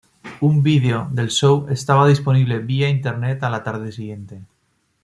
Un 0.39 0.63
vídeo 0.63 1.09
del 1.11 1.29
show 1.29 1.67
estaba 1.69 2.07
disponible 2.07 2.57
vía 2.57 2.89
Internet 2.89 3.43
a 3.43 3.51
la 3.51 3.63
tarde 3.63 3.91
siguiente. 3.91 4.41